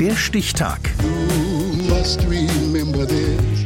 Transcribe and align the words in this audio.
Der 0.00 0.14
Stichtag. 0.14 0.78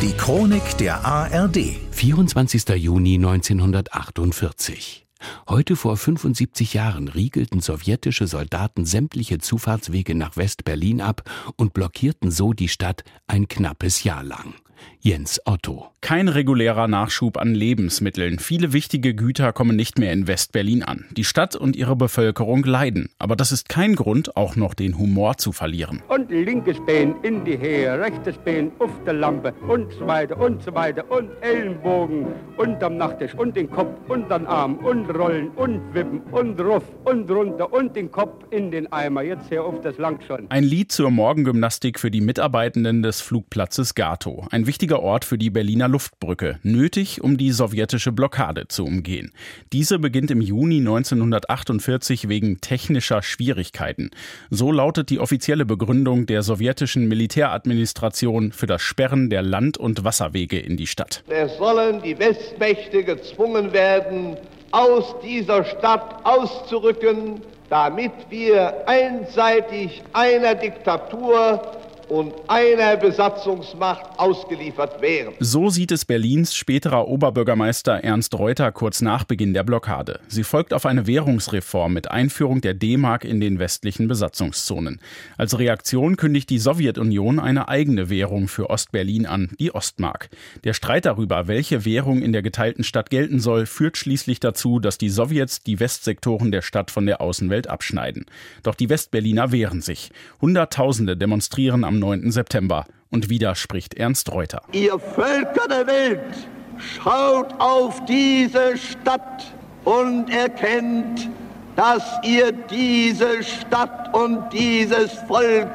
Die 0.00 0.12
Chronik 0.16 0.78
der 0.78 1.04
ARD. 1.04 1.58
24. 1.90 2.68
Juni 2.76 3.16
1948. 3.16 5.06
Heute 5.46 5.76
vor 5.76 5.98
75 5.98 6.72
Jahren 6.72 7.08
riegelten 7.08 7.60
sowjetische 7.60 8.26
Soldaten 8.26 8.86
sämtliche 8.86 9.36
Zufahrtswege 9.36 10.14
nach 10.14 10.38
West-Berlin 10.38 11.02
ab 11.02 11.30
und 11.56 11.74
blockierten 11.74 12.30
so 12.30 12.54
die 12.54 12.68
Stadt 12.68 13.04
ein 13.26 13.46
knappes 13.46 14.02
Jahr 14.02 14.24
lang. 14.24 14.54
Jens 15.00 15.40
Otto. 15.44 15.90
Kein 16.00 16.28
regulärer 16.28 16.86
Nachschub 16.86 17.38
an 17.38 17.54
Lebensmitteln. 17.54 18.38
Viele 18.38 18.72
wichtige 18.72 19.14
Güter 19.14 19.52
kommen 19.52 19.74
nicht 19.74 19.98
mehr 19.98 20.12
in 20.12 20.26
West-Berlin 20.26 20.82
an. 20.82 21.06
Die 21.16 21.24
Stadt 21.24 21.56
und 21.56 21.76
ihre 21.76 21.96
Bevölkerung 21.96 22.62
leiden. 22.62 23.08
Aber 23.18 23.36
das 23.36 23.52
ist 23.52 23.68
kein 23.68 23.94
Grund, 23.94 24.36
auch 24.36 24.54
noch 24.56 24.74
den 24.74 24.98
Humor 24.98 25.38
zu 25.38 25.52
verlieren. 25.52 26.02
Und 26.08 26.30
linkes 26.30 26.76
Bein 26.86 27.14
in 27.22 27.44
die 27.44 27.56
Hehe, 27.56 27.98
rechtes 27.98 28.36
Bein 28.38 28.70
auf 28.78 28.90
der 29.06 29.14
Lampe 29.14 29.54
und 29.66 29.92
so 29.94 30.06
weiter 30.06 30.38
und 30.38 30.62
so 30.62 30.74
weiter 30.74 31.10
und 31.10 31.30
Ellenbogen 31.40 32.26
unterm 32.56 32.98
Nachttisch 32.98 33.34
und 33.34 33.56
den 33.56 33.70
Kopf 33.70 33.98
unter 34.08 34.38
den 34.38 34.46
Arm 34.46 34.76
und 34.76 35.08
rollen 35.08 35.48
und 35.56 35.80
wippen 35.94 36.20
und 36.32 36.60
ruff 36.60 36.84
und 37.04 37.30
runter 37.30 37.72
und 37.72 37.96
den 37.96 38.10
Kopf 38.10 38.44
in 38.50 38.70
den 38.70 38.92
Eimer. 38.92 39.22
Jetzt 39.22 39.48
hier 39.48 39.64
auf 39.64 39.80
das 39.80 39.96
lang 39.98 40.20
schon. 40.26 40.50
Ein 40.50 40.64
Lied 40.64 40.92
zur 40.92 41.10
Morgengymnastik 41.10 41.98
für 41.98 42.10
die 42.10 42.20
Mitarbeitenden 42.20 43.02
des 43.02 43.20
Flugplatzes 43.20 43.94
Gato. 43.94 44.46
Ein 44.50 44.66
wichtiger 44.74 45.04
Ort 45.04 45.24
für 45.24 45.38
die 45.38 45.50
Berliner 45.50 45.86
Luftbrücke, 45.86 46.58
nötig, 46.64 47.22
um 47.22 47.36
die 47.36 47.52
sowjetische 47.52 48.10
Blockade 48.10 48.66
zu 48.66 48.84
umgehen. 48.84 49.30
Diese 49.72 50.00
beginnt 50.00 50.32
im 50.32 50.40
Juni 50.40 50.78
1948 50.78 52.28
wegen 52.28 52.60
technischer 52.60 53.22
Schwierigkeiten. 53.22 54.10
So 54.50 54.72
lautet 54.72 55.10
die 55.10 55.20
offizielle 55.20 55.64
Begründung 55.64 56.26
der 56.26 56.42
sowjetischen 56.42 57.06
Militäradministration 57.06 58.50
für 58.50 58.66
das 58.66 58.82
Sperren 58.82 59.30
der 59.30 59.42
Land- 59.42 59.78
und 59.78 60.02
Wasserwege 60.02 60.58
in 60.58 60.76
die 60.76 60.88
Stadt. 60.88 61.22
Es 61.28 61.56
sollen 61.56 62.02
die 62.02 62.18
Westmächte 62.18 63.04
gezwungen 63.04 63.72
werden, 63.72 64.36
aus 64.72 65.14
dieser 65.22 65.64
Stadt 65.64 66.16
auszurücken, 66.24 67.42
damit 67.70 68.10
wir 68.28 68.88
einseitig 68.88 70.02
einer 70.12 70.56
Diktatur 70.56 71.62
und 72.08 72.34
einer 72.48 72.96
Besatzungsmacht 72.96 74.18
ausgeliefert 74.18 75.00
wären. 75.00 75.34
So 75.40 75.70
sieht 75.70 75.92
es 75.92 76.04
Berlins 76.04 76.54
späterer 76.54 77.08
Oberbürgermeister 77.08 78.04
Ernst 78.04 78.38
Reuter 78.38 78.72
kurz 78.72 79.00
nach 79.00 79.24
Beginn 79.24 79.54
der 79.54 79.62
Blockade. 79.62 80.20
Sie 80.28 80.44
folgt 80.44 80.72
auf 80.72 80.86
eine 80.86 81.06
Währungsreform 81.06 81.92
mit 81.92 82.10
Einführung 82.10 82.60
der 82.60 82.74
D-Mark 82.74 83.24
in 83.24 83.40
den 83.40 83.58
westlichen 83.58 84.08
Besatzungszonen. 84.08 85.00
Als 85.36 85.58
Reaktion 85.58 86.16
kündigt 86.16 86.50
die 86.50 86.58
Sowjetunion 86.58 87.38
eine 87.38 87.68
eigene 87.68 88.10
Währung 88.10 88.48
für 88.48 88.70
Ostberlin 88.70 89.26
an, 89.26 89.50
die 89.58 89.74
Ostmark. 89.74 90.28
Der 90.64 90.74
Streit 90.74 91.06
darüber, 91.06 91.48
welche 91.48 91.84
Währung 91.84 92.22
in 92.22 92.32
der 92.32 92.42
geteilten 92.42 92.84
Stadt 92.84 93.10
gelten 93.10 93.40
soll, 93.40 93.66
führt 93.66 93.96
schließlich 93.96 94.40
dazu, 94.40 94.78
dass 94.78 94.98
die 94.98 95.08
Sowjets 95.08 95.62
die 95.62 95.80
Westsektoren 95.80 96.52
der 96.52 96.62
Stadt 96.62 96.90
von 96.90 97.06
der 97.06 97.20
Außenwelt 97.20 97.68
abschneiden. 97.68 98.26
Doch 98.62 98.74
die 98.74 98.88
Westberliner 98.88 99.52
wehren 99.52 99.80
sich. 99.80 100.10
Hunderttausende 100.40 101.16
demonstrieren 101.16 101.84
am 101.84 101.93
am 101.94 102.00
9. 102.00 102.32
September. 102.32 102.86
Und 103.10 103.28
wieder 103.28 103.54
spricht 103.54 103.94
Ernst 103.94 104.32
Reuter. 104.32 104.62
Ihr 104.72 104.98
Völker 104.98 105.68
der 105.68 105.86
Welt, 105.86 106.34
schaut 106.78 107.54
auf 107.60 108.04
diese 108.06 108.76
Stadt 108.76 109.44
und 109.84 110.28
erkennt, 110.28 111.28
dass 111.76 112.02
ihr 112.24 112.50
diese 112.52 113.44
Stadt 113.44 114.12
und 114.12 114.52
dieses 114.52 115.12
Volk 115.28 115.70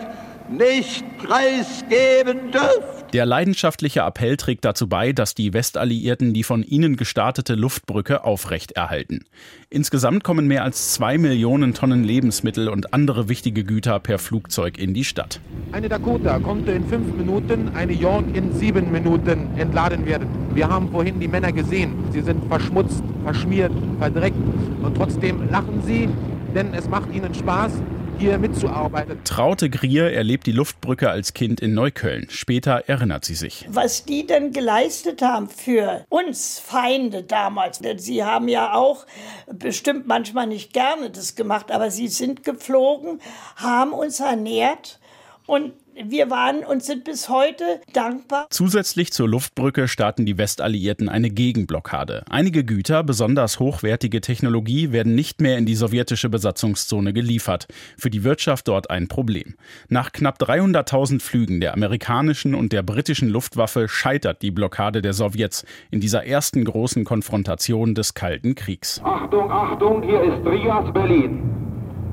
nicht 0.50 1.06
preisgeben 1.20 2.52
dürft. 2.52 2.99
Der 3.14 3.26
leidenschaftliche 3.26 4.02
Appell 4.02 4.38
trägt 4.38 4.66
dazu 4.66 4.88
bei, 4.88 5.14
dass 5.14 5.34
die 5.34 5.52
Westalliierten 5.52 6.32
die 6.32 6.44
von 6.44 6.62
ihnen 6.62 6.96
gestartete 6.96 7.56
Luftbrücke 7.56 8.24
aufrechterhalten. 8.24 9.26
Insgesamt 9.72 10.24
kommen 10.24 10.46
mehr 10.46 10.64
als 10.64 10.94
zwei 10.94 11.18
Millionen 11.18 11.74
Tonnen 11.74 12.04
Lebensmittel 12.04 12.70
und 12.70 12.94
andere 12.94 13.28
wichtige 13.28 13.64
Güter 13.64 14.00
per 14.00 14.20
Flugzeug 14.20 14.78
in 14.78 14.94
die 14.94 15.06
Stadt. 15.06 15.42
Eine 15.72 15.90
Dakota 15.90 16.38
konnte 16.38 16.72
in 16.72 16.86
fünf 16.86 17.12
Minuten, 17.16 17.70
eine 17.74 17.94
York 17.94 18.26
in 18.36 18.54
sieben 18.54 18.92
Minuten 18.92 19.58
entladen 19.58 20.06
werden. 20.06 20.28
Wir 20.54 20.68
haben 20.68 20.92
vorhin 20.92 21.20
die 21.20 21.28
Männer 21.28 21.52
gesehen. 21.52 21.94
Sie 22.12 22.22
sind 22.22 22.46
verschmutzt, 22.48 23.04
verschmiert, 23.24 23.72
verdreckt 23.98 24.38
und 24.84 24.96
trotzdem 24.96 25.50
lachen 25.50 25.82
sie, 25.84 26.10
denn 26.54 26.76
es 26.76 26.88
macht 26.88 27.12
ihnen 27.12 27.34
Spaß, 27.34 27.72
hier 28.20 28.38
mitzuarbeiten. 28.38 29.24
Traute 29.24 29.70
Grier 29.70 30.12
erlebt 30.12 30.46
die 30.46 30.52
Luftbrücke 30.52 31.10
als 31.10 31.34
Kind 31.34 31.62
in 31.62 31.74
Neukölln. 31.74 32.28
Später 32.30 32.84
erinnert 32.88 33.24
sie 33.24 33.36
sich. 33.36 33.66
Was 33.70 34.04
die 34.04 34.28
denn 34.28 34.52
geleistet 34.52 35.22
haben 35.22 35.48
für 35.48 36.06
uns 36.10 36.60
Feinde 36.60 37.24
damals. 37.24 37.80
Denn 37.80 37.98
sie 37.98 38.24
haben 38.24 38.50
ja 38.50 38.74
auch 38.74 39.06
bestimmt 39.48 40.06
manchmal 40.06 40.48
nicht 40.48 40.74
gerne 40.74 41.10
das 41.10 41.36
gemacht, 41.36 41.72
aber 41.72 41.92
sie 41.92 42.10
sind 42.10 42.44
geflogen, 42.44 43.22
haben 43.56 43.94
uns 43.94 44.20
ernährt 44.20 45.00
und 45.46 45.74
wir 46.06 46.30
waren 46.30 46.64
und 46.64 46.84
sind 46.84 47.04
bis 47.04 47.30
heute 47.30 47.82
dankbar. 47.94 48.48
Zusätzlich 48.50 49.12
zur 49.12 49.28
Luftbrücke 49.28 49.88
starten 49.88 50.26
die 50.26 50.38
Westalliierten 50.38 51.10
eine 51.10 51.30
Gegenblockade. 51.30 52.24
Einige 52.30 52.64
Güter, 52.64 53.04
besonders 53.04 53.60
hochwertige 53.60 54.22
Technologie, 54.22 54.92
werden 54.92 55.16
nicht 55.16 55.42
mehr 55.42 55.58
in 55.58 55.66
die 55.66 55.76
sowjetische 55.76 56.30
Besatzungszone 56.30 57.14
geliefert. 57.14 57.68
Für 57.98 58.10
die 58.10 58.24
Wirtschaft 58.24 58.68
dort 58.68 58.90
ein 58.90 59.08
Problem. 59.08 59.56
Nach 59.90 60.12
knapp 60.12 60.42
300.000 60.42 61.22
Flügen 61.22 61.60
der 61.60 61.74
amerikanischen 61.74 62.56
und 62.56 62.72
der 62.72 62.84
britischen 62.84 63.30
Luftwaffe 63.30 63.88
scheitert 63.88 64.42
die 64.42 64.52
Blockade 64.52 65.02
der 65.02 65.14
Sowjets 65.14 65.66
in 65.92 66.00
dieser 66.00 66.26
ersten 66.26 66.64
großen 66.64 67.04
Konfrontation 67.04 67.96
des 67.96 68.14
Kalten 68.14 68.56
Kriegs. 68.56 69.02
Achtung, 69.04 69.52
Achtung, 69.52 70.04
hier 70.04 70.22
ist 70.24 70.46
Rias 70.46 70.94
Berlin. 70.94 71.59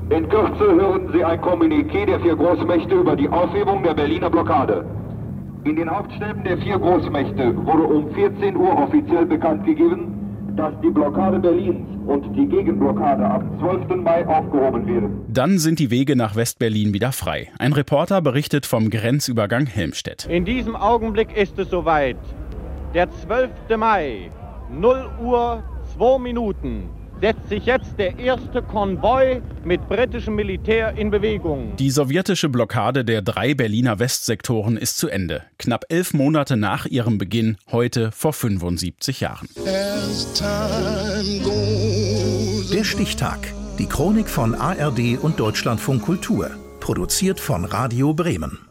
In 0.09 0.29
Kürze 0.29 0.63
hören 0.63 1.09
Sie 1.11 1.21
ein 1.21 1.41
Kommuniqué 1.41 2.05
der 2.05 2.21
vier 2.21 2.37
Großmächte 2.37 2.95
über 2.95 3.17
die 3.17 3.27
Aufhebung 3.27 3.83
der 3.83 3.93
Berliner 3.93 4.29
Blockade. 4.29 4.85
In 5.65 5.75
den 5.75 5.89
Hauptstädten 5.89 6.45
der 6.45 6.57
vier 6.59 6.79
Großmächte 6.79 7.53
wurde 7.65 7.83
um 7.83 8.09
14 8.13 8.55
Uhr 8.55 8.71
offiziell 8.77 9.25
bekannt 9.25 9.65
gegeben, 9.65 10.53
dass 10.55 10.73
die 10.81 10.91
Blockade 10.91 11.39
Berlins 11.39 11.85
und 12.05 12.23
die 12.37 12.47
Gegenblockade 12.47 13.25
am 13.25 13.59
12. 13.59 14.01
Mai 14.01 14.25
aufgehoben 14.25 14.87
wird. 14.87 15.11
Dann 15.27 15.57
sind 15.57 15.77
die 15.79 15.91
Wege 15.91 16.15
nach 16.15 16.37
Westberlin 16.37 16.93
wieder 16.93 17.11
frei. 17.11 17.49
Ein 17.59 17.73
Reporter 17.73 18.21
berichtet 18.21 18.65
vom 18.65 18.89
Grenzübergang 18.89 19.65
Helmstedt. 19.65 20.25
In 20.27 20.45
diesem 20.45 20.77
Augenblick 20.77 21.35
ist 21.35 21.59
es 21.59 21.69
soweit. 21.69 22.15
Der 22.93 23.11
12. 23.11 23.49
Mai, 23.77 24.31
0 24.71 25.09
Uhr 25.21 25.63
2 25.97 26.19
Minuten 26.19 26.96
setzt 27.21 27.49
sich 27.49 27.65
jetzt 27.65 27.97
der 27.97 28.17
erste 28.19 28.61
Konvoi 28.61 29.41
mit 29.63 29.87
britischem 29.89 30.35
Militär 30.35 30.97
in 30.97 31.09
Bewegung. 31.09 31.75
Die 31.77 31.89
sowjetische 31.89 32.49
Blockade 32.49 33.03
der 33.03 33.21
drei 33.21 33.53
Berliner 33.53 33.99
Westsektoren 33.99 34.77
ist 34.77 34.97
zu 34.97 35.07
Ende. 35.09 35.43
Knapp 35.57 35.85
elf 35.89 36.13
Monate 36.13 36.57
nach 36.57 36.85
ihrem 36.85 37.17
Beginn, 37.17 37.57
heute 37.71 38.11
vor 38.11 38.33
75 38.33 39.21
Jahren. 39.21 39.47
Der 42.71 42.83
Stichtag. 42.83 43.39
Die 43.79 43.87
Chronik 43.87 44.29
von 44.29 44.55
ARD 44.55 45.17
und 45.21 45.39
Deutschlandfunk 45.39 46.01
Kultur. 46.03 46.51
Produziert 46.79 47.39
von 47.39 47.65
Radio 47.65 48.13
Bremen. 48.13 48.66